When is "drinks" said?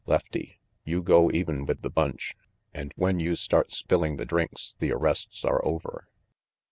4.29-4.75